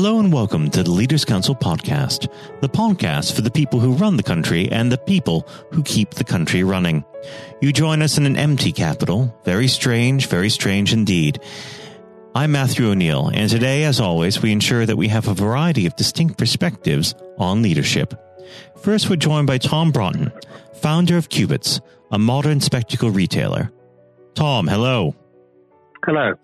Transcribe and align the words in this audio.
Hello 0.00 0.20
and 0.20 0.32
welcome 0.32 0.70
to 0.70 0.84
the 0.84 0.92
Leaders 0.92 1.24
Council 1.24 1.56
podcast, 1.56 2.32
the 2.60 2.68
podcast 2.68 3.34
for 3.34 3.42
the 3.42 3.50
people 3.50 3.80
who 3.80 3.94
run 3.94 4.16
the 4.16 4.22
country 4.22 4.70
and 4.70 4.92
the 4.92 4.96
people 4.96 5.40
who 5.72 5.82
keep 5.82 6.10
the 6.10 6.22
country 6.22 6.62
running. 6.62 7.04
You 7.60 7.72
join 7.72 8.00
us 8.00 8.16
in 8.16 8.24
an 8.24 8.36
empty 8.36 8.70
capital. 8.70 9.36
Very 9.44 9.66
strange, 9.66 10.28
very 10.28 10.50
strange 10.50 10.92
indeed. 10.92 11.40
I'm 12.32 12.52
Matthew 12.52 12.88
O'Neill, 12.88 13.32
and 13.34 13.50
today, 13.50 13.82
as 13.82 13.98
always, 13.98 14.40
we 14.40 14.52
ensure 14.52 14.86
that 14.86 14.96
we 14.96 15.08
have 15.08 15.26
a 15.26 15.34
variety 15.34 15.84
of 15.86 15.96
distinct 15.96 16.38
perspectives 16.38 17.16
on 17.36 17.62
leadership. 17.62 18.14
First, 18.76 19.10
we're 19.10 19.16
joined 19.16 19.48
by 19.48 19.58
Tom 19.58 19.90
Broughton, 19.90 20.30
founder 20.74 21.16
of 21.16 21.28
Cubitts, 21.28 21.80
a 22.12 22.20
modern 22.20 22.60
spectacle 22.60 23.10
retailer. 23.10 23.72
Tom, 24.34 24.68
hello. 24.68 25.16
Hello. 26.06 26.34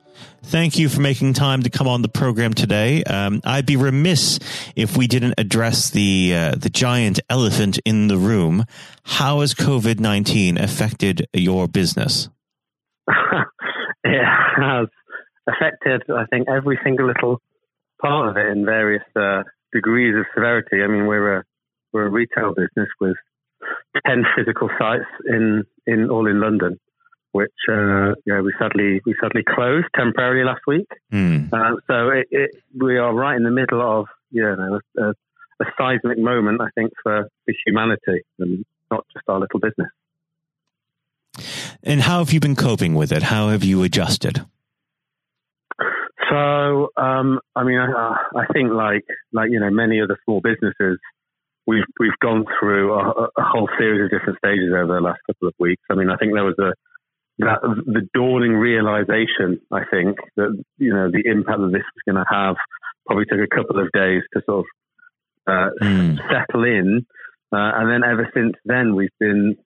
Thank 0.42 0.78
you 0.78 0.88
for 0.88 1.00
making 1.00 1.32
time 1.32 1.62
to 1.62 1.70
come 1.70 1.88
on 1.88 2.02
the 2.02 2.08
program 2.08 2.52
today. 2.52 3.02
Um, 3.04 3.41
I'd 3.45 3.66
be 3.66 3.77
remiss 3.77 4.38
if 4.77 4.96
we 4.96 5.06
didn't 5.06 5.34
address 5.38 5.91
the 5.91 6.34
uh, 6.34 6.55
the 6.56 6.70
giant 6.70 7.20
elephant 7.30 7.78
in 7.84 8.09
the 8.09 8.16
room. 8.16 8.64
How 9.05 9.41
has 9.41 9.55
COVID 9.55 10.00
nineteen 10.00 10.58
affected 10.58 11.27
your 11.32 11.66
business? 11.66 12.28
it 14.05 14.24
has 14.56 14.88
affected, 15.46 16.02
I 16.10 16.27
think, 16.27 16.48
every 16.48 16.78
single 16.84 17.06
little 17.06 17.41
part 18.00 18.28
of 18.28 18.36
it 18.36 18.46
in 18.48 18.64
various 18.64 19.05
uh, 19.16 19.42
degrees 19.72 20.14
of 20.16 20.27
severity. 20.34 20.83
I 20.83 20.86
mean, 20.86 21.06
we're 21.06 21.38
a 21.38 21.44
we're 21.92 22.06
a 22.06 22.10
retail 22.10 22.55
business 22.55 22.88
with 23.00 23.16
ten 24.06 24.24
physical 24.36 24.69
sites 24.78 25.08
in 25.27 25.64
in 25.86 26.10
all 26.10 26.27
in 26.27 26.41
London 26.41 26.78
which 27.34 27.51
uh, 27.69 28.15
you 28.24 28.33
know, 28.33 28.43
we 28.43 28.55
sadly 28.61 29.01
we 29.05 29.15
sadly 29.20 29.42
closed 29.42 29.87
temporarily 29.97 30.45
last 30.45 30.61
week. 30.69 30.87
Mm. 31.12 31.52
Uh, 31.52 31.75
so 31.88 32.11
it, 32.11 32.29
it, 32.30 32.51
we 32.80 32.97
are 32.97 33.12
right 33.12 33.37
in 33.37 33.42
the 33.42 33.51
middle 33.51 33.83
of 33.83 34.06
you 34.30 34.42
know 34.42 34.79
a, 34.97 35.02
a, 35.02 35.64
seismic 35.77 36.19
moment, 36.19 36.61
I 36.61 36.69
think, 36.77 36.92
for, 37.03 37.28
for 37.45 37.55
humanity 37.67 38.23
and 38.39 38.64
not 38.91 39.05
just 39.12 39.25
our 39.28 39.41
little 39.41 39.58
business. 39.58 39.89
And 41.83 42.03
how 42.03 42.19
have 42.19 42.33
you 42.33 42.39
been 42.39 42.55
coping 42.55 42.95
with 42.95 43.11
it? 43.11 43.25
How 43.25 43.48
have 43.48 43.64
you 43.64 43.83
adjusted? 43.83 44.47
So, 46.30 46.91
um, 46.97 47.41
I 47.56 47.64
mean, 47.64 47.78
I, 47.78 48.17
I, 48.36 48.47
think 48.53 48.73
like 48.73 49.05
like 49.33 49.51
you 49.51 49.58
know 49.58 49.70
many 49.70 50.01
other 50.01 50.19
small 50.25 50.41
businesses, 50.41 50.98
we've 51.67 51.84
we've 51.98 52.19
gone 52.23 52.45
through 52.61 52.95
a, 52.95 53.25
a, 53.25 53.42
whole 53.42 53.69
series 53.77 54.05
of 54.05 54.11
different 54.11 54.39
stages 54.39 54.73
over 54.73 54.95
the 54.95 55.01
last 55.01 55.19
couple 55.27 55.48
of 55.48 55.55
weeks. 55.58 55.83
I 55.91 55.95
mean, 55.95 56.11
I 56.11 56.17
think 56.17 56.33
there 56.33 56.45
was 56.45 56.58
a 56.61 56.73
that 57.38 57.60
the 57.62 58.08
dawning 58.14 58.52
realization, 58.52 59.60
I 59.72 59.82
think, 59.90 60.18
that 60.36 60.62
you 60.78 60.94
know 60.94 61.10
the 61.10 61.22
impact 61.24 61.60
that 61.60 61.72
this 61.72 61.82
was 61.82 62.02
going 62.06 62.24
to 62.24 62.34
have 62.34 62.56
probably 63.06 63.24
took 63.27 63.40
a 63.40 63.54
couple 63.54 63.80
of 63.80 63.90
days 63.92 64.22
to 64.32 64.42
sort 64.46 64.64
of 64.64 64.66
uh, 65.46 65.70
mm. 65.84 66.16
settle 66.30 66.64
in, 66.64 67.06
uh, 67.52 67.70
and 67.77 67.90
then 67.90 68.08
ever 68.08 68.30
since 68.34 68.55
then 68.64 68.94
we've 68.94 69.10
been 69.18 69.56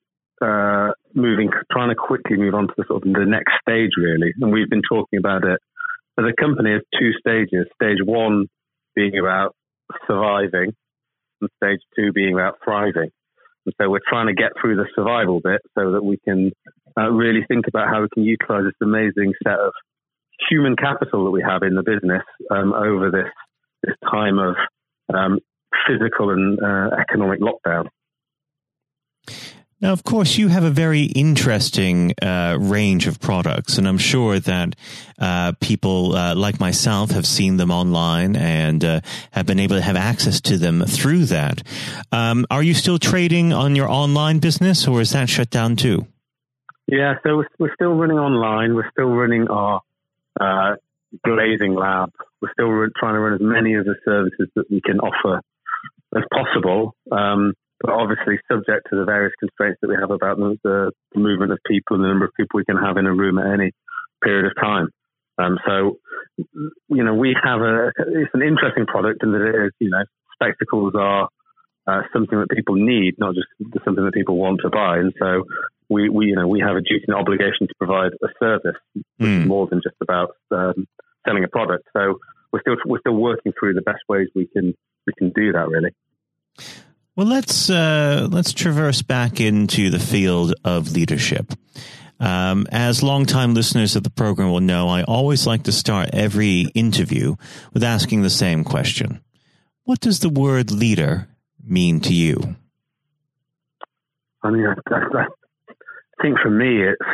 uh, 0.41 0.91
moving, 1.13 1.49
trying 1.71 1.89
to 1.89 1.95
quickly 1.95 2.37
move 2.37 2.55
on 2.55 2.67
to 2.67 2.73
the 2.77 2.85
sort 2.87 3.05
of 3.05 3.13
the 3.13 3.25
next 3.25 3.53
stage, 3.61 3.91
really. 3.97 4.33
And 4.39 4.51
we've 4.51 4.69
been 4.69 4.81
talking 4.89 5.19
about 5.19 5.43
it 5.43 5.59
as 6.17 6.25
a 6.25 6.41
company 6.41 6.73
as 6.73 6.81
two 6.99 7.11
stages. 7.19 7.67
Stage 7.75 7.99
one 8.03 8.47
being 8.95 9.17
about 9.19 9.55
surviving, 10.07 10.73
and 11.41 11.49
stage 11.61 11.79
two 11.95 12.11
being 12.13 12.33
about 12.33 12.57
thriving. 12.63 13.11
And 13.69 13.75
so 13.79 13.89
we're 13.91 13.99
trying 14.07 14.25
to 14.25 14.33
get 14.33 14.53
through 14.59 14.77
the 14.77 14.87
survival 14.95 15.41
bit 15.43 15.61
so 15.77 15.91
that 15.91 16.03
we 16.03 16.17
can 16.25 16.51
uh, 16.97 17.11
really 17.11 17.41
think 17.47 17.67
about 17.67 17.87
how 17.87 18.01
we 18.01 18.07
can 18.11 18.23
utilize 18.23 18.63
this 18.63 18.73
amazing 18.81 19.33
set 19.43 19.59
of 19.59 19.73
human 20.49 20.75
capital 20.75 21.25
that 21.25 21.31
we 21.31 21.43
have 21.47 21.61
in 21.61 21.75
the 21.75 21.83
business 21.83 22.23
um, 22.49 22.73
over 22.73 23.11
this 23.11 23.29
this 23.83 23.95
time 24.09 24.39
of 24.39 24.55
um, 25.13 25.37
physical 25.87 26.31
and 26.31 26.59
uh, 26.59 26.89
economic 26.99 27.39
lockdown. 27.41 27.85
Now, 29.81 29.93
of 29.93 30.03
course, 30.03 30.37
you 30.37 30.49
have 30.49 30.65
a 30.65 30.69
very 30.69 31.03
interesting 31.03 32.13
uh, 32.21 32.57
range 32.59 33.07
of 33.07 33.21
products, 33.21 33.77
and 33.77 33.87
I'm 33.87 33.97
sure 33.97 34.37
that 34.37 34.75
uh, 35.17 35.53
people 35.61 36.15
uh, 36.15 36.35
like 36.35 36.59
myself 36.59 37.11
have 37.11 37.25
seen 37.25 37.55
them 37.55 37.71
online 37.71 38.35
and 38.35 38.83
uh, 38.83 38.99
have 39.31 39.45
been 39.45 39.59
able 39.59 39.77
to 39.77 39.81
have 39.81 39.95
access 39.95 40.41
to 40.41 40.57
them 40.57 40.83
through 40.85 41.25
that. 41.25 41.63
Um, 42.11 42.45
are 42.51 42.61
you 42.61 42.73
still 42.73 42.99
trading 42.99 43.53
on 43.53 43.73
your 43.73 43.89
online 43.89 44.39
business, 44.39 44.85
or 44.85 44.99
is 44.99 45.11
that 45.11 45.29
shut 45.29 45.49
down 45.49 45.77
too? 45.77 46.05
Yeah, 46.87 47.13
so 47.23 47.37
we're, 47.37 47.47
we're 47.57 47.73
still 47.73 47.93
running 47.93 48.17
online. 48.17 48.75
We're 48.75 48.91
still 48.91 49.09
running 49.09 49.47
our 49.47 49.81
uh, 50.41 50.75
glazing 51.23 51.73
lab. 51.73 52.11
We're 52.41 52.51
still 52.51 52.67
trying 52.99 53.13
to 53.13 53.19
run 53.19 53.33
as 53.35 53.41
many 53.41 53.75
of 53.75 53.85
the 53.85 53.95
services 54.03 54.49
that 54.55 54.69
we 54.69 54.81
can 54.81 54.99
offer 54.99 55.41
as 56.17 56.23
possible. 56.33 56.95
Um, 57.09 57.53
but 57.81 57.91
obviously 57.91 58.39
subject 58.51 58.87
to 58.89 58.97
the 58.97 59.05
various 59.05 59.33
constraints 59.39 59.79
that 59.81 59.87
we 59.87 59.95
have 59.99 60.11
about 60.11 60.37
the, 60.37 60.91
the, 61.13 61.19
movement 61.19 61.51
of 61.51 61.59
people 61.65 61.95
and 61.95 62.03
the 62.03 62.07
number 62.07 62.25
of 62.25 62.33
people 62.35 62.57
we 62.57 62.65
can 62.65 62.77
have 62.77 62.97
in 62.97 63.05
a 63.05 63.13
room 63.13 63.39
at 63.39 63.53
any 63.53 63.71
period 64.23 64.45
of 64.45 64.55
time. 64.61 64.89
Um, 65.37 65.57
so, 65.65 65.97
you 66.89 67.03
know, 67.03 67.13
we 67.13 67.35
have 67.41 67.61
a, 67.61 67.91
it's 67.97 68.33
an 68.33 68.41
interesting 68.41 68.85
product 68.85 69.23
in 69.23 69.31
that 69.31 69.41
it 69.41 69.55
is, 69.67 69.71
you 69.79 69.89
know, 69.89 70.03
spectacles 70.33 70.93
are 70.97 71.29
uh, 71.87 72.01
something 72.11 72.37
that 72.37 72.49
people 72.53 72.75
need, 72.75 73.15
not 73.17 73.35
just 73.35 73.47
something 73.85 74.03
that 74.03 74.13
people 74.13 74.37
want 74.37 74.59
to 74.63 74.69
buy. 74.69 74.97
And 74.97 75.13
so 75.17 75.45
we, 75.89 76.09
we, 76.09 76.27
you 76.27 76.35
know, 76.35 76.47
we 76.47 76.59
have 76.59 76.75
a 76.75 76.81
duty 76.81 77.05
and 77.07 77.15
obligation 77.15 77.67
to 77.67 77.73
provide 77.77 78.11
a 78.21 78.27
service, 78.39 78.79
mm. 79.19 79.45
more 79.47 79.67
than 79.67 79.81
just 79.81 79.95
about 80.01 80.35
um, 80.51 80.85
selling 81.25 81.45
a 81.45 81.47
product. 81.47 81.87
So 81.93 82.19
we're 82.51 82.61
still, 82.61 82.75
we're 82.85 82.99
still 82.99 83.15
working 83.15 83.53
through 83.57 83.73
the 83.73 83.81
best 83.81 84.01
ways 84.09 84.27
we 84.35 84.47
can, 84.47 84.73
we 85.07 85.13
can 85.17 85.31
do 85.31 85.53
that 85.53 85.69
really. 85.69 85.91
Well, 87.19 87.27
let's 87.27 87.69
uh, 87.69 88.29
let's 88.31 88.53
traverse 88.53 89.01
back 89.01 89.41
into 89.41 89.89
the 89.89 89.99
field 89.99 90.53
of 90.63 90.93
leadership. 90.93 91.51
Um, 92.17 92.65
as 92.71 93.03
longtime 93.03 93.53
listeners 93.53 93.97
of 93.97 94.03
the 94.03 94.09
program 94.09 94.51
will 94.51 94.61
know, 94.61 94.87
I 94.87 95.03
always 95.03 95.45
like 95.45 95.63
to 95.63 95.73
start 95.73 96.11
every 96.13 96.67
interview 96.73 97.35
with 97.73 97.83
asking 97.83 98.21
the 98.21 98.29
same 98.29 98.63
question: 98.63 99.19
What 99.83 99.99
does 99.99 100.21
the 100.21 100.29
word 100.29 100.71
leader 100.71 101.27
mean 101.61 101.99
to 102.07 102.13
you? 102.13 102.55
I 104.41 104.51
mean, 104.51 104.65
I, 104.65 104.95
I, 104.95 105.25
think 106.21 106.39
for 106.41 106.49
me, 106.49 106.83
it's 106.87 107.09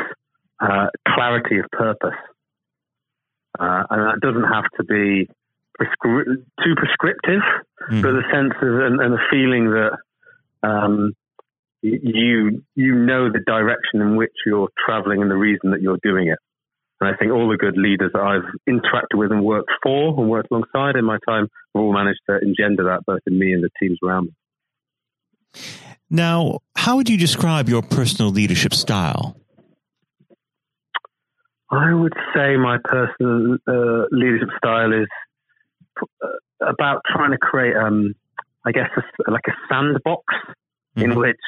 uh, 0.60 0.86
clarity 1.16 1.58
of 1.58 1.66
purpose, 1.72 2.20
uh, 3.58 3.84
and 3.90 4.02
that 4.02 4.20
doesn't 4.22 4.54
have 4.54 4.66
to 4.78 4.84
be 4.84 5.28
prescri- 5.80 6.44
too 6.64 6.76
prescriptive, 6.76 7.42
mm. 7.92 8.02
but 8.02 8.12
the 8.12 8.24
sense 8.32 8.54
of 8.62 8.80
and, 8.80 9.02
and 9.02 9.14
the 9.14 9.22
feeling 9.30 9.72
that 9.72 9.98
um, 10.64 11.14
you 11.82 12.64
you 12.76 12.96
know 12.96 13.32
the 13.32 13.42
direction 13.46 14.02
in 14.02 14.16
which 14.16 14.34
you're 14.46 14.70
traveling 14.86 15.22
and 15.22 15.30
the 15.30 15.36
reason 15.36 15.72
that 15.72 15.82
you're 15.82 16.00
doing 16.04 16.28
it. 16.28 16.40
And 17.02 17.14
I 17.14 17.18
think 17.18 17.32
all 17.32 17.50
the 17.50 17.58
good 17.58 17.78
leaders 17.78 18.12
that 18.14 18.22
I've 18.22 18.50
interacted 18.70 19.18
with 19.18 19.32
and 19.32 19.44
worked 19.44 19.72
for 19.84 20.18
and 20.18 20.30
worked 20.30 20.50
alongside 20.50 20.96
in 20.96 21.04
my 21.04 21.18
time 21.28 21.44
have 21.44 21.82
all 21.82 21.94
managed 21.94 22.22
to 22.30 22.38
engender 22.38 22.86
that 22.86 23.06
both 23.06 23.20
in 23.28 23.38
me 23.38 23.52
and 23.52 23.64
the 23.64 23.70
teams 23.80 24.00
around 24.04 24.28
me. 24.28 25.62
Now, 26.10 26.60
how 26.78 26.96
would 26.96 27.10
you 27.10 27.18
describe 27.18 27.68
your 27.68 27.82
personal 27.82 28.32
leadership 28.32 28.74
style? 28.74 29.36
I 31.72 31.94
would 31.94 32.14
say 32.34 32.56
my 32.58 32.78
personal 32.84 33.58
uh, 33.68 34.06
leadership 34.12 34.50
style 34.58 34.94
is 34.94 35.08
about 36.62 37.02
trying 37.08 37.32
to 37.32 37.38
create, 37.38 37.76
um, 37.76 38.16
I 38.66 38.72
guess, 38.72 38.90
a, 38.98 39.32
like 39.32 39.46
a 39.48 39.54
sandbox 39.70 40.24
mm-hmm. 40.98 41.12
in 41.12 41.18
which 41.18 41.42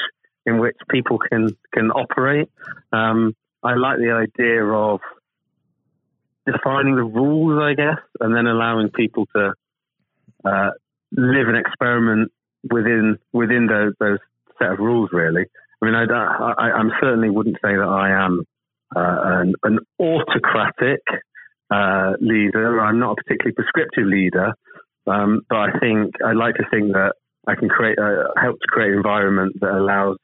in 0.45 0.59
which 0.59 0.77
people 0.89 1.19
can 1.19 1.49
can 1.73 1.91
operate. 1.91 2.49
Um, 2.91 3.35
I 3.63 3.75
like 3.75 3.97
the 3.97 4.11
idea 4.11 4.63
of 4.63 5.01
defining 6.45 6.95
the 6.95 7.03
rules, 7.03 7.61
I 7.61 7.73
guess, 7.73 7.99
and 8.19 8.35
then 8.35 8.47
allowing 8.47 8.89
people 8.89 9.25
to 9.35 9.53
uh, 10.45 10.69
live 11.11 11.47
and 11.47 11.57
experiment 11.57 12.31
within 12.69 13.17
within 13.33 13.67
those 13.67 13.93
those 13.99 14.19
set 14.59 14.71
of 14.71 14.79
rules. 14.79 15.09
Really, 15.11 15.45
I 15.81 15.85
mean, 15.85 15.95
I, 15.95 16.03
I, 16.03 16.71
I 16.79 16.83
certainly 17.01 17.29
wouldn't 17.29 17.57
say 17.57 17.75
that 17.75 17.87
I 17.87 18.25
am 18.25 18.43
uh, 18.95 19.17
an, 19.23 19.53
an 19.63 19.79
autocratic 19.99 21.01
uh, 21.71 22.13
leader. 22.19 22.79
I'm 22.79 22.99
not 22.99 23.13
a 23.13 23.15
particularly 23.15 23.53
prescriptive 23.53 24.05
leader, 24.05 24.53
um, 25.07 25.41
but 25.49 25.57
I 25.57 25.79
think 25.79 26.13
I'd 26.25 26.35
like 26.35 26.55
to 26.55 26.65
think 26.71 26.93
that 26.93 27.13
I 27.47 27.55
can 27.55 27.69
create 27.69 27.97
uh, 27.99 28.31
help 28.41 28.59
to 28.59 28.67
create 28.67 28.91
an 28.91 28.97
environment 28.97 29.53
that 29.61 29.71
allows 29.71 30.17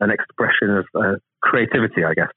an 0.00 0.10
expression 0.10 0.70
of 0.78 0.86
uh, 0.94 1.16
creativity. 1.42 2.04
I 2.04 2.14
guess. 2.14 2.30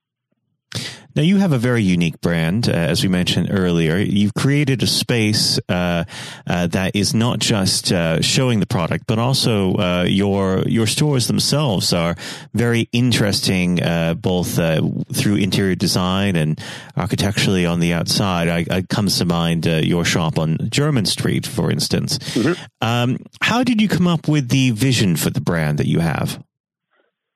Now, 1.16 1.22
you 1.22 1.38
have 1.38 1.54
a 1.54 1.58
very 1.58 1.82
unique 1.82 2.20
brand, 2.20 2.68
uh, 2.68 2.74
as 2.74 3.02
we 3.02 3.08
mentioned 3.08 3.48
earlier. 3.50 3.98
You've 3.98 4.34
created 4.34 4.84
a 4.84 4.88
space 4.88 5.58
uh, 5.70 6.04
uh, 6.46 6.68
that 6.68 6.94
is 6.94 7.14
not 7.14 7.40
just 7.40 7.94
uh, 7.94 8.22
showing 8.22 8.60
the 8.60 8.66
product, 8.66 9.06
but 9.08 9.18
also 9.18 9.76
uh, 9.76 10.04
your 10.04 10.64
your 10.68 10.88
stores 10.88 11.28
themselves 11.28 11.94
are 11.94 12.16
very 12.54 12.90
interesting, 12.92 13.82
uh, 13.82 14.14
both 14.16 14.56
through 14.56 15.36
interior 15.36 15.76
design 15.76 16.36
and 16.36 16.60
architecturally 16.98 17.66
on 17.66 17.80
the 17.80 17.94
outside. 17.94 18.50
I, 18.50 18.66
I 18.70 18.82
comes 18.82 19.18
to 19.20 19.26
mind 19.26 19.66
your 19.66 20.04
shop 20.04 20.38
on 20.38 20.58
Jermyn 20.58 21.08
Street, 21.08 21.48
for 21.48 21.72
instance. 21.72 22.18
Mm-hmm. 22.18 22.62
Um, 22.82 23.18
how 23.42 23.64
did 23.64 23.82
you 23.82 23.88
come 23.88 24.08
up 24.08 24.28
with 24.28 24.50
the 24.50 24.72
vision 24.72 25.16
for 25.16 25.30
the 25.30 25.42
brand 25.42 25.80
that 25.80 25.88
you 25.88 26.00
have? 26.00 26.44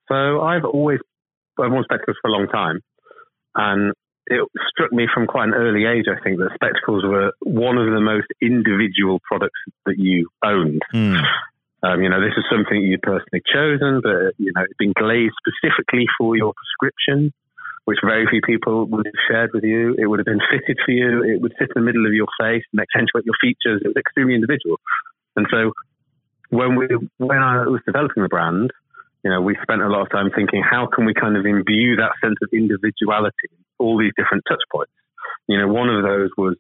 So 0.10 0.42
I've 0.42 0.66
always 0.66 1.00
I've 1.58 1.72
worn 1.72 1.84
spectacles 1.84 2.18
for 2.22 2.30
a 2.30 2.32
long 2.32 2.48
time, 2.48 2.82
and 3.56 3.94
it 4.28 4.48
struck 4.70 4.94
me 4.94 5.08
from 5.12 5.26
quite 5.26 5.48
an 5.48 5.56
early 5.56 5.86
age. 5.86 6.06
I 6.08 6.22
think 6.22 6.38
that 6.38 6.52
spectacles 6.54 7.04
were 7.04 7.34
one 7.42 7.78
of 7.78 7.92
the 7.92 8.00
most 8.00 8.28
individual 8.42 9.20
products 9.26 9.60
that 9.86 9.98
you 9.98 10.30
owned. 10.44 10.82
Mm. 10.94 11.24
Um, 11.82 12.04
you 12.04 12.10
know, 12.10 12.22
this 12.22 12.38
is 12.38 12.44
something 12.52 12.78
you 12.78 13.00
personally 13.02 13.42
chosen, 13.52 14.02
but 14.04 14.36
you 14.38 14.52
know, 14.54 14.64
it's 14.64 14.78
been 14.78 14.94
glazed 14.94 15.34
specifically 15.42 16.06
for 16.18 16.36
your 16.36 16.54
prescription, 16.54 17.34
which 17.86 17.98
very 18.04 18.28
few 18.30 18.42
people 18.42 18.86
would 18.86 19.06
have 19.06 19.22
shared 19.28 19.52
with 19.54 19.64
you. 19.64 19.96
It 19.98 20.06
would 20.06 20.20
have 20.20 20.28
been 20.28 20.44
fitted 20.52 20.78
for 20.86 20.92
you. 20.92 21.24
It 21.24 21.42
would 21.42 21.54
sit 21.58 21.70
in 21.76 21.82
the 21.82 21.86
middle 21.86 22.06
of 22.06 22.14
your 22.14 22.28
face 22.40 22.64
and 22.72 22.82
accentuate 22.82 23.26
your 23.26 23.36
features. 23.42 23.82
It 23.84 23.88
was 23.88 23.98
extremely 23.98 24.36
individual. 24.36 24.78
And 25.36 25.48
so, 25.50 25.72
when 26.50 26.76
we 26.76 26.88
when 27.18 27.40
I 27.40 27.64
was 27.66 27.82
developing 27.86 28.24
the 28.24 28.30
brand, 28.30 28.72
you 29.24 29.30
know, 29.32 29.42
we 29.42 29.58
spent 29.62 29.82
a 29.82 29.88
lot 29.88 30.02
of 30.02 30.10
time 30.12 30.30
thinking 30.34 30.64
how 30.64 30.88
can 30.88 31.06
we 31.06 31.14
kind 31.14 31.36
of 31.36 31.46
imbue 31.46 31.98
that 31.98 32.12
sense 32.24 32.38
of 32.42 32.50
individuality 32.54 33.52
in 33.52 33.58
all 33.78 33.98
these 33.98 34.14
different 34.18 34.44
touch 34.48 34.62
points. 34.72 34.94
You 35.48 35.58
know, 35.58 35.68
one 35.68 35.90
of 35.90 36.04
those 36.04 36.30
was 36.38 36.56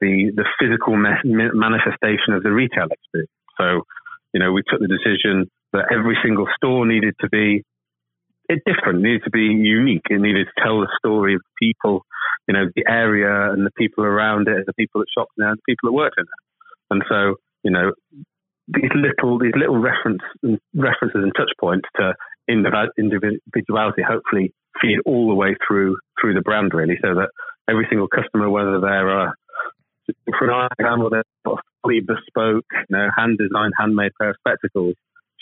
the 0.00 0.32
the 0.34 0.44
physical 0.60 0.96
manifestation 0.96 2.34
of 2.34 2.42
the 2.42 2.52
retail 2.52 2.88
experience. 2.90 3.30
So, 3.56 3.86
you 4.32 4.40
know, 4.40 4.52
we 4.52 4.62
took 4.68 4.80
the 4.80 4.88
decision 4.88 5.50
that 5.72 5.92
every 5.92 6.16
single 6.22 6.46
store 6.56 6.86
needed 6.86 7.14
to 7.20 7.28
be 7.28 7.64
it 8.48 8.60
different, 8.66 9.00
needed 9.00 9.24
to 9.24 9.30
be 9.30 9.40
unique. 9.40 10.04
It 10.10 10.20
needed 10.20 10.46
to 10.46 10.62
tell 10.62 10.80
the 10.80 10.88
story 10.98 11.34
of 11.34 11.40
people, 11.58 12.04
you 12.46 12.52
know, 12.52 12.66
the 12.76 12.84
area 12.86 13.50
and 13.52 13.64
the 13.64 13.70
people 13.78 14.04
around 14.04 14.48
it, 14.48 14.66
the 14.66 14.74
people 14.74 15.00
that 15.00 15.06
shopped 15.16 15.32
there, 15.38 15.54
the 15.54 15.62
people 15.66 15.88
that 15.88 15.92
worked 15.92 16.16
in 16.18 16.24
it. 16.24 16.42
And 16.90 17.02
so, 17.08 17.36
you 17.62 17.70
know, 17.70 17.92
these 18.68 18.90
little 18.94 19.38
these 19.38 19.54
little 19.56 19.78
reference 19.78 20.22
references 20.74 21.22
and 21.22 21.32
touch 21.36 21.50
points 21.60 21.88
to 21.96 22.14
individuality 22.48 24.02
hopefully 24.02 24.52
feed 24.80 24.98
all 25.06 25.28
the 25.28 25.34
way 25.34 25.54
through 25.66 25.96
through 26.20 26.34
the 26.34 26.40
brand 26.40 26.72
really, 26.74 26.98
so 27.02 27.14
that 27.14 27.28
every 27.68 27.86
single 27.88 28.08
customer, 28.08 28.48
whether 28.48 28.80
they're 28.80 29.26
a 29.26 29.34
for 30.38 30.50
an 30.50 30.68
example, 30.78 31.10
they're 31.10 31.24
a 31.46 31.56
fully 31.82 32.00
bespoke, 32.00 32.66
you 32.72 32.84
know, 32.90 33.08
hand 33.16 33.38
designed, 33.38 33.72
handmade 33.78 34.12
pair 34.20 34.30
of 34.30 34.36
spectacles, 34.38 34.94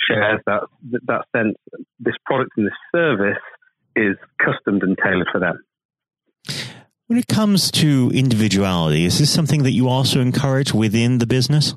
shares 0.09 0.41
that 0.47 0.63
that 1.07 1.25
sense. 1.37 1.57
This 1.99 2.15
product 2.27 2.53
and 2.57 2.67
this 2.67 2.75
service 2.95 3.43
is 3.97 4.17
customed 4.45 4.83
and 4.83 4.97
tailored 5.03 5.29
for 5.33 5.41
them. 5.41 5.63
When 7.07 7.19
it 7.19 7.27
comes 7.27 7.71
to 7.73 8.11
individuality, 8.15 9.05
is 9.05 9.19
this 9.19 9.31
something 9.31 9.65
that 9.65 9.73
you 9.73 9.89
also 9.89 10.21
encourage 10.21 10.73
within 10.73 11.19
the 11.19 11.27
business? 11.27 11.75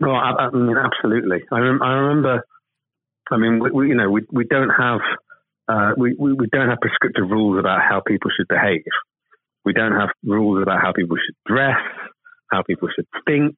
No, 0.00 0.10
I, 0.10 0.30
I 0.46 0.50
mean 0.50 0.76
absolutely. 0.76 1.44
I, 1.50 1.58
rem- 1.58 1.82
I 1.82 1.92
remember. 1.92 2.42
I 3.30 3.36
mean, 3.36 3.60
we, 3.60 3.70
we, 3.70 3.88
you 3.88 3.94
know, 3.94 4.10
we 4.10 4.22
we 4.30 4.44
don't 4.44 4.70
have 4.70 5.00
uh, 5.68 5.92
we, 5.96 6.14
we 6.18 6.32
we 6.32 6.46
don't 6.48 6.68
have 6.68 6.80
prescriptive 6.80 7.30
rules 7.30 7.58
about 7.58 7.80
how 7.80 8.02
people 8.06 8.30
should 8.36 8.48
behave. 8.48 8.84
We 9.64 9.72
don't 9.72 9.92
have 9.92 10.10
rules 10.24 10.62
about 10.62 10.80
how 10.82 10.92
people 10.92 11.16
should 11.16 11.36
dress, 11.46 11.78
how 12.50 12.62
people 12.62 12.88
should 12.94 13.06
think. 13.26 13.56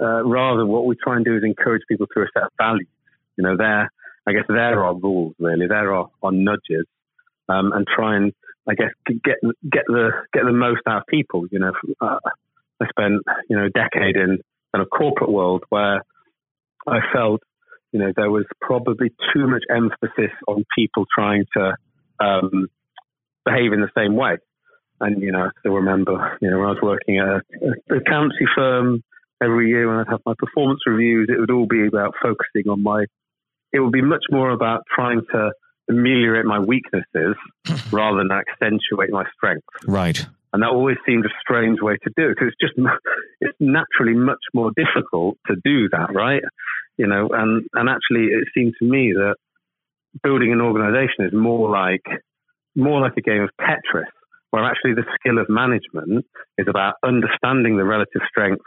Uh, 0.00 0.24
rather, 0.24 0.64
what 0.64 0.86
we 0.86 0.96
try 0.96 1.16
and 1.16 1.24
do 1.24 1.36
is 1.36 1.42
encourage 1.44 1.82
people 1.88 2.06
through 2.12 2.24
a 2.24 2.28
set 2.32 2.44
of 2.44 2.52
values. 2.58 2.88
You 3.36 3.44
know, 3.44 3.56
there, 3.56 3.90
I 4.26 4.32
guess 4.32 4.44
there 4.48 4.82
are 4.82 4.94
rules 4.94 5.34
really. 5.38 5.66
There 5.68 5.94
are, 5.94 6.08
are 6.22 6.32
nudges, 6.32 6.86
um, 7.48 7.72
and 7.72 7.86
try 7.86 8.16
and 8.16 8.32
I 8.68 8.74
guess 8.74 8.90
get 9.06 9.36
get 9.70 9.84
the 9.86 10.10
get 10.32 10.44
the 10.44 10.52
most 10.52 10.80
out 10.88 11.02
of 11.02 11.06
people. 11.06 11.46
You 11.50 11.60
know, 11.60 11.72
uh, 12.00 12.18
I 12.80 12.86
spent 12.88 13.22
you 13.48 13.56
know 13.56 13.66
a 13.66 13.70
decade 13.70 14.16
in 14.16 14.38
kind 14.74 14.82
of 14.82 14.90
corporate 14.90 15.30
world 15.30 15.64
where 15.68 16.02
I 16.86 16.98
felt, 17.12 17.40
you 17.92 18.00
know, 18.00 18.12
there 18.16 18.30
was 18.30 18.44
probably 18.60 19.10
too 19.34 19.46
much 19.46 19.62
emphasis 19.70 20.34
on 20.46 20.64
people 20.76 21.06
trying 21.14 21.44
to 21.56 21.74
um, 22.20 22.68
behave 23.44 23.72
in 23.72 23.80
the 23.80 23.90
same 23.96 24.16
way. 24.16 24.36
And, 25.00 25.22
you 25.22 25.32
know, 25.32 25.44
I 25.44 25.48
still 25.60 25.74
remember, 25.74 26.38
you 26.40 26.50
know, 26.50 26.58
when 26.58 26.66
I 26.66 26.70
was 26.70 26.82
working 26.82 27.18
at 27.18 27.28
a, 27.28 27.96
accountancy 27.96 28.46
firm 28.54 29.02
every 29.42 29.68
year 29.68 29.88
when 29.88 29.98
I'd 29.98 30.10
have 30.10 30.20
my 30.26 30.34
performance 30.36 30.80
reviews, 30.86 31.28
it 31.30 31.38
would 31.38 31.50
all 31.50 31.66
be 31.66 31.86
about 31.86 32.14
focusing 32.20 32.68
on 32.68 32.82
my, 32.82 33.04
it 33.72 33.80
would 33.80 33.92
be 33.92 34.02
much 34.02 34.24
more 34.30 34.50
about 34.50 34.82
trying 34.92 35.20
to 35.32 35.52
ameliorate 35.88 36.44
my 36.44 36.58
weaknesses 36.58 37.36
rather 37.92 38.18
than 38.18 38.30
accentuate 38.32 39.10
my 39.10 39.24
strengths. 39.36 39.66
Right. 39.86 40.26
And 40.52 40.62
that 40.62 40.70
always 40.70 40.96
seemed 41.06 41.26
a 41.26 41.34
strange 41.40 41.80
way 41.80 41.96
to 42.02 42.10
do 42.16 42.30
it 42.30 42.36
because 42.36 42.48
it's 42.48 42.60
just, 42.60 42.88
it's 43.40 43.56
naturally 43.60 44.14
much 44.14 44.40
more 44.54 44.70
difficult 44.76 45.36
to 45.46 45.56
do 45.64 45.88
that, 45.90 46.14
right? 46.14 46.42
You 46.96 47.06
know, 47.06 47.28
and, 47.32 47.64
and 47.74 47.88
actually 47.88 48.32
it 48.32 48.48
seemed 48.54 48.74
to 48.78 48.84
me 48.88 49.12
that 49.14 49.36
building 50.22 50.52
an 50.52 50.60
organization 50.60 51.26
is 51.26 51.32
more 51.32 51.70
like, 51.70 52.04
more 52.74 53.00
like 53.00 53.12
a 53.18 53.20
game 53.20 53.42
of 53.42 53.50
Tetris, 53.60 54.08
where 54.50 54.64
actually 54.64 54.94
the 54.94 55.04
skill 55.20 55.38
of 55.38 55.46
management 55.48 56.24
is 56.56 56.66
about 56.68 56.94
understanding 57.04 57.76
the 57.76 57.84
relative 57.84 58.22
strengths 58.28 58.64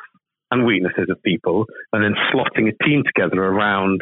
and 0.51 0.66
weaknesses 0.66 1.07
of 1.10 1.22
people 1.24 1.66
and 1.94 2.04
then 2.04 2.13
slotting 2.31 2.69
a 2.69 2.84
team 2.84 3.04
together 3.07 3.42
around, 3.42 4.01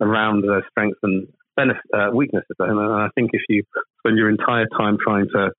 around 0.00 0.42
those 0.42 0.62
strengths 0.70 0.98
and 1.02 1.26
benefit, 1.56 1.82
uh, 1.92 2.08
weaknesses. 2.14 2.56
And 2.58 2.80
I 2.80 3.08
think 3.14 3.30
if 3.32 3.42
you 3.48 3.64
spend 3.98 4.16
your 4.16 4.30
entire 4.30 4.66
time 4.78 4.96
trying 5.04 5.26
to 5.34 5.50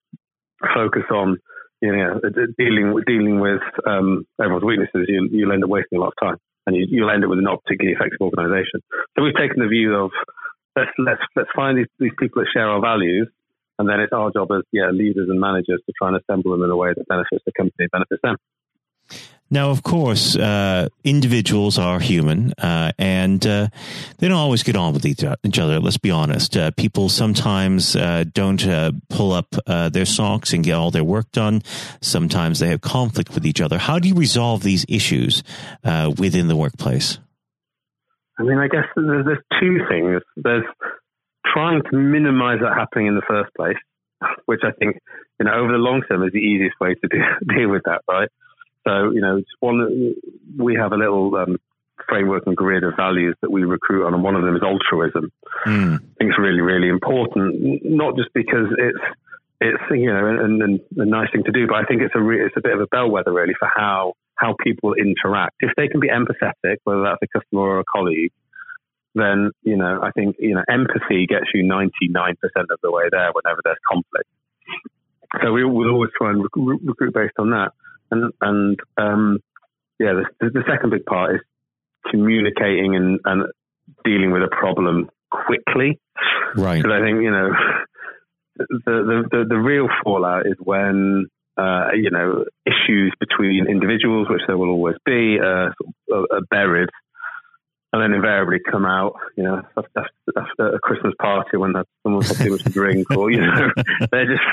focus 0.74 1.04
on 1.12 1.38
you 1.81 1.96
know, 1.96 2.20
dealing 2.58 3.02
dealing 3.06 3.40
with 3.40 3.62
um, 3.88 4.26
everyone's 4.42 4.66
weaknesses, 4.66 5.08
you, 5.08 5.30
you'll 5.31 5.52
end 5.52 5.64
up 5.64 5.70
wasting 5.70 5.98
a 5.98 6.02
lot 6.02 6.14
of 6.14 6.20
time, 6.22 6.38
and 6.68 6.76
you, 6.76 6.86
you'll 6.90 7.10
end 7.10 7.24
up 7.24 7.30
with 7.30 7.40
not 7.40 7.64
particularly 7.64 7.96
effective 7.96 8.20
organisation. 8.22 8.81
So 9.16 9.24
we've 9.24 9.36
taken 9.36 9.60
the 9.60 9.68
view 9.68 9.96
of 9.96 10.12
let's 10.76 10.92
let's 10.98 11.22
let's 11.36 11.50
find 11.56 11.78
these, 11.78 11.88
these 12.00 12.12
people 12.20 12.42
that 12.42 12.50
share 12.54 12.68
our 12.68 12.81
values, 12.81 13.30
and 13.78 13.88
then 13.88 14.00
it's 14.00 14.14
our 14.14 14.31
job 14.31 14.52
as 14.52 14.64
yeah 14.72 14.92
leaders 14.92 15.30
and 15.30 15.40
managers 15.40 15.81
to 15.86 15.94
try 15.98 16.10
and 16.10 16.18
assemble 16.18 16.52
them 16.52 16.64
in 16.64 16.70
a 16.70 16.76
way 16.76 16.90
that 16.96 17.08
benefits 17.08 17.44
the 17.46 17.52
company, 17.56 17.88
benefits 17.92 18.22
them. 18.22 18.36
Now, 19.51 19.72
of 19.72 19.81
course, 19.81 20.36
uh, 20.36 20.90
individuals 21.04 21.80
are 21.80 22.00
human, 22.00 22.54
uh, 22.60 22.92
and 23.00 23.46
uh, 23.48 23.69
they 24.19 24.28
don't 24.28 24.38
always 24.38 24.62
get 24.62 24.75
on 24.75 24.94
with 24.94 25.06
each 25.06 25.24
other. 25.24 25.80
Let's 25.80 25.98
be 25.98 26.12
honest. 26.12 26.56
Uh, 26.56 26.69
people 26.72 27.10
sometimes 27.10 27.96
uh, 27.96 28.25
don't 28.31 28.63
uh, 28.68 28.92
pull 29.10 29.31
up 29.31 29.56
their 29.66 30.06
socks 30.06 30.54
and 30.54 30.63
get 30.63 30.74
all 30.74 30.92
their 30.92 31.04
work 31.04 31.31
done. 31.31 31.63
Sometimes 32.01 32.60
they 32.60 32.68
have 32.68 32.81
conflict 32.81 33.34
with 33.34 33.46
each 33.46 33.60
other. 33.60 33.80
How 33.80 33.98
do 33.98 34.07
you 34.07 34.16
resolve 34.16 34.62
these 34.62 34.86
issues 34.88 35.44
within 35.84 36.48
the 36.48 36.56
workplace? 36.56 37.18
I 38.39 38.44
mean, 38.44 38.58
I 38.58 38.68
guess 38.68 38.86
there's, 38.96 39.25
there's 39.25 39.44
two 39.60 39.79
things. 39.89 40.22
There's 40.38 40.63
trying 41.46 41.82
to 41.89 41.98
minimize 41.98 42.60
that 42.62 42.74
happening 42.77 43.08
in 43.08 43.15
the 43.15 43.25
first 43.27 43.53
place, 43.56 43.77
which 44.46 44.62
I 44.63 44.72
think, 44.72 44.98
you 45.39 45.46
know, 45.46 45.53
over 45.53 45.72
the 45.72 45.77
long 45.77 46.03
term 46.08 46.24
is 46.24 46.32
the 46.32 46.39
easiest 46.39 46.79
way 46.79 46.94
to 46.94 47.08
deal 47.56 47.70
with 47.70 47.84
that, 47.86 48.01
right? 48.08 48.29
So, 48.88 49.12
you 49.12 49.21
know, 49.21 49.38
it's 49.38 49.50
one, 49.59 50.15
we 50.57 50.75
have 50.75 50.91
a 50.91 50.98
little 50.98 51.36
um, 51.36 51.57
framework 52.07 52.43
and 52.48 52.55
grid 52.55 52.83
of 52.83 52.95
values 52.95 53.36
that 53.41 53.51
we 53.51 53.63
recruit 53.63 54.05
on, 54.05 54.13
and 54.13 54.24
one 54.24 54.36
of 54.36 54.43
them 54.43 54.55
is 54.55 54.63
altruism. 54.63 55.31
Mm. 55.65 55.95
I 55.95 56.13
think 56.17 56.31
it's 56.31 56.39
really, 56.39 56.62
really 56.62 56.89
important, 56.89 57.81
not 57.83 58.15
just 58.15 58.29
because 58.33 58.67
it's, 58.77 59.17
it's 59.62 59.83
you 59.91 60.12
know, 60.12 60.25
and, 60.25 60.62
and, 60.62 60.79
a 60.98 61.05
nice 61.05 61.27
thing 61.31 61.43
to 61.43 61.51
do, 61.51 61.67
but 61.67 61.75
I 61.75 61.83
think 61.83 62.01
it's 62.01 62.15
a 62.15 62.21
re- 62.21 62.45
it's 62.45 62.55
a 62.57 62.62
bit 62.62 62.74
of 62.74 62.79
a 62.79 62.88
bellwether 62.88 63.33
really 63.33 63.55
for 63.59 63.69
how 63.74 64.13
how 64.36 64.55
people 64.63 64.93
interact. 64.93 65.57
If 65.59 65.71
they 65.75 65.89
can 65.89 66.00
be 66.00 66.07
empathetic, 66.07 66.77
whether 66.86 67.03
that's 67.03 67.21
a 67.21 67.27
customer 67.27 67.62
or 67.62 67.79
a 67.81 67.83
colleague, 67.83 68.31
then 69.15 69.51
you 69.63 69.75
know 69.75 70.00
I 70.01 70.12
think 70.12 70.38
you 70.39 70.55
know 70.55 70.63
empathy 70.69 71.27
gets 71.27 71.48
you 71.53 71.63
ninety 71.63 72.07
nine 72.07 72.36
percent 72.41 72.67
of 72.71 72.79
the 72.81 72.89
way 72.91 73.03
there 73.12 73.31
whenever 73.33 73.59
there's 73.63 73.77
conflict. 73.91 74.29
So 75.43 75.51
we 75.51 75.65
will 75.65 75.91
always 75.91 76.12
try 76.17 76.31
and 76.31 76.41
rec- 76.41 76.79
recruit 76.83 77.13
based 77.13 77.36
on 77.38 77.51
that. 77.51 77.74
And, 78.12 78.34
and 78.42 78.80
um, 78.98 79.39
yeah, 80.00 80.13
the, 80.39 80.50
the, 80.50 80.63
second 80.68 80.92
big 80.92 81.06
part 81.06 81.36
is 81.36 81.42
communicating 82.10 82.96
and, 82.96 83.20
and 83.25 83.44
dealing 84.04 84.32
with 84.32 84.44
a 84.44 84.48
problem 84.48 85.10
quickly. 85.32 86.00
Right. 86.56 86.82
Because 86.82 86.92
I 86.92 87.01
think, 87.01 87.22
you 87.22 87.32
know, 87.32 87.50
the, 88.58 88.66
the, 88.86 89.24
the, 89.32 89.46
the 89.50 89.58
real 89.58 89.88
fallout 90.04 90.46
is 90.48 90.56
when, 90.60 91.28
uh, 91.58 91.89
you 91.94 92.10
know, 92.10 92.46
issues 92.66 93.13
between 93.20 93.68
individuals, 93.68 94.28
which 94.30 94.42
there 94.48 94.58
will 94.58 94.70
always 94.70 94.96
be, 95.06 95.38
uh, 95.39 95.70
are 96.12 96.42
buried 96.50 96.89
and 97.92 98.01
then 98.01 98.13
invariably 98.13 98.60
come 98.60 98.86
out, 98.86 99.16
you 99.36 99.44
know, 99.44 99.62
after, 99.75 100.06
after 100.38 100.75
a 100.75 100.80
Christmas 100.80 101.13
party 101.20 101.58
when 101.58 101.74
someone's 102.04 102.28
had 102.28 102.46
too 102.46 102.51
much 102.51 102.63
to 102.66 102.70
drink, 102.70 103.10
or 103.12 103.32
you 103.32 103.42
know, 103.42 103.72
they're 104.12 104.25
just. 104.25 104.44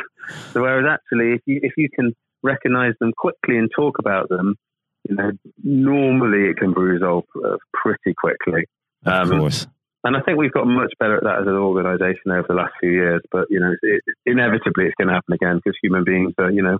So 0.52 0.62
whereas 0.62 0.86
actually, 0.90 1.34
if 1.34 1.40
you 1.44 1.60
if 1.62 1.72
you 1.76 1.88
can 1.90 2.14
recognise 2.42 2.94
them 3.00 3.12
quickly 3.16 3.58
and 3.58 3.70
talk 3.74 3.98
about 3.98 4.28
them, 4.28 4.56
you 5.08 5.16
know, 5.16 5.30
normally 5.62 6.50
it 6.50 6.56
can 6.56 6.72
be 6.72 6.80
resolved 6.80 7.28
uh, 7.44 7.56
pretty 7.72 8.14
quickly. 8.14 8.64
Of 9.04 9.32
um, 9.32 9.38
course. 9.38 9.66
And 10.04 10.16
I 10.16 10.20
think 10.20 10.38
we've 10.38 10.52
got 10.52 10.66
much 10.66 10.92
better 11.00 11.16
at 11.16 11.24
that 11.24 11.40
as 11.40 11.46
an 11.48 11.54
organisation 11.54 12.30
over 12.30 12.46
the 12.48 12.54
last 12.54 12.74
few 12.78 12.90
years. 12.90 13.22
But 13.30 13.46
you 13.50 13.58
know, 13.58 13.74
it, 13.82 14.02
inevitably 14.24 14.84
it's 14.86 14.94
going 14.94 15.08
to 15.08 15.14
happen 15.14 15.34
again 15.34 15.56
because 15.56 15.76
human 15.82 16.04
beings 16.04 16.34
are, 16.38 16.50
you 16.50 16.62
know, 16.62 16.78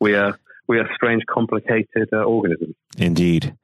we 0.00 0.14
are 0.14 0.38
we 0.68 0.78
are 0.78 0.88
strange, 0.94 1.22
complicated 1.26 2.08
uh, 2.12 2.18
organisms. 2.18 2.74
Indeed. 2.98 3.56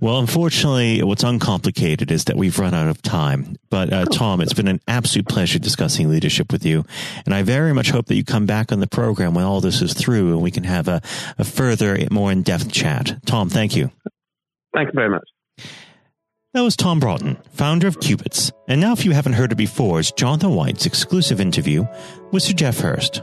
Well, 0.00 0.18
unfortunately, 0.18 1.02
what's 1.02 1.22
uncomplicated 1.22 2.10
is 2.10 2.24
that 2.24 2.36
we've 2.36 2.58
run 2.58 2.74
out 2.74 2.88
of 2.88 3.02
time. 3.02 3.56
But 3.68 3.92
uh, 3.92 4.04
Tom, 4.06 4.40
it's 4.40 4.54
been 4.54 4.68
an 4.68 4.80
absolute 4.88 5.28
pleasure 5.28 5.58
discussing 5.58 6.08
leadership 6.08 6.50
with 6.50 6.64
you, 6.64 6.84
and 7.24 7.34
I 7.34 7.42
very 7.42 7.74
much 7.74 7.90
hope 7.90 8.06
that 8.06 8.16
you 8.16 8.24
come 8.24 8.46
back 8.46 8.72
on 8.72 8.80
the 8.80 8.86
program 8.86 9.34
when 9.34 9.44
all 9.44 9.60
this 9.60 9.82
is 9.82 9.94
through, 9.94 10.32
and 10.32 10.40
we 10.40 10.50
can 10.50 10.64
have 10.64 10.88
a, 10.88 11.02
a 11.38 11.44
further, 11.44 11.98
more 12.10 12.32
in-depth 12.32 12.72
chat. 12.72 13.18
Tom, 13.26 13.48
thank 13.48 13.76
you. 13.76 13.90
Thank 14.74 14.88
you 14.88 14.94
very 14.94 15.10
much. 15.10 15.28
That 16.52 16.62
was 16.62 16.74
Tom 16.74 16.98
Broughton, 16.98 17.36
founder 17.52 17.86
of 17.86 18.00
Cubitts. 18.00 18.50
And 18.66 18.80
now, 18.80 18.92
if 18.92 19.04
you 19.04 19.12
haven't 19.12 19.34
heard 19.34 19.52
it 19.52 19.56
before, 19.56 20.00
it's 20.00 20.10
Jonathan 20.10 20.54
White's 20.54 20.84
exclusive 20.84 21.40
interview 21.40 21.86
with 22.32 22.42
Sir 22.42 22.54
Geoff 22.54 22.80
Hurst. 22.80 23.22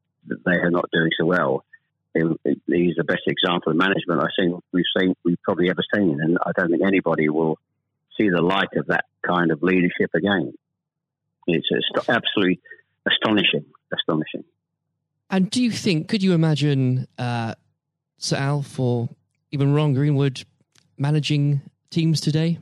they 0.27 0.57
are 0.57 0.71
not 0.71 0.89
doing 0.91 1.09
so 1.19 1.25
well. 1.25 1.63
He's 2.13 2.95
the 2.97 3.03
best 3.05 3.21
example 3.27 3.71
of 3.71 3.77
management 3.77 4.21
I've 4.21 4.29
seen. 4.37 4.59
We've 4.73 4.83
seen, 4.97 5.15
we've 5.23 5.41
probably 5.43 5.69
ever 5.69 5.81
seen, 5.95 6.19
and 6.21 6.37
I 6.45 6.51
don't 6.57 6.69
think 6.69 6.83
anybody 6.85 7.29
will 7.29 7.57
see 8.19 8.29
the 8.29 8.41
light 8.41 8.67
of 8.75 8.87
that 8.87 9.05
kind 9.25 9.51
of 9.51 9.63
leadership 9.63 10.11
again. 10.13 10.53
It's 11.47 11.67
absolutely 12.09 12.59
astonishing, 13.09 13.65
astonishing. 13.93 14.43
And 15.29 15.49
do 15.49 15.63
you 15.63 15.71
think? 15.71 16.09
Could 16.09 16.21
you 16.21 16.33
imagine 16.33 17.07
uh, 17.17 17.55
Sir 18.17 18.37
Alf 18.37 18.79
or 18.79 19.09
even 19.51 19.73
Ron 19.73 19.93
Greenwood 19.93 20.43
managing 20.97 21.61
teams 21.89 22.19
today? 22.19 22.59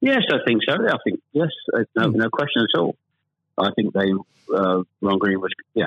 Yes, 0.00 0.22
I 0.30 0.38
think 0.46 0.62
so. 0.68 0.74
I 0.74 0.96
think 1.04 1.20
yes, 1.32 1.48
uh, 1.72 1.84
no, 1.96 2.08
mm. 2.08 2.16
no 2.16 2.28
question 2.28 2.62
at 2.62 2.78
all. 2.78 2.96
I 3.56 3.70
think 3.76 3.94
they 3.94 4.10
uh, 4.54 4.82
Ron 5.00 5.18
Greenwood, 5.18 5.52
yeah. 5.74 5.86